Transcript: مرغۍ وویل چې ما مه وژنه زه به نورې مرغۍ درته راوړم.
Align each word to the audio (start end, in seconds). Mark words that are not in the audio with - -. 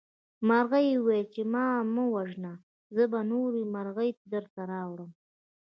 مرغۍ 0.47 0.87
وویل 0.95 1.27
چې 1.35 1.41
ما 1.53 1.65
مه 1.93 2.03
وژنه 2.15 2.53
زه 2.95 3.03
به 3.11 3.19
نورې 3.31 3.63
مرغۍ 3.73 4.09
درته 4.33 4.61
راوړم. 4.71 5.11